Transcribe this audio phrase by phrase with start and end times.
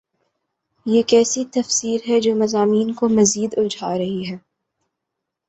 [0.85, 4.37] یہ کیسی تفسیر ہے جو مضامین کو مزید الجھا رہی ہے؟